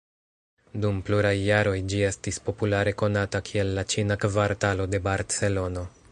[0.85, 5.85] Dum pluraj jaroj ĝi estis populare konata kiel la Ĉina Kvartalo de Barcelono.